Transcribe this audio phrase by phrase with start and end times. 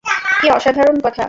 [0.41, 1.19] কী অসাধারণ কথা!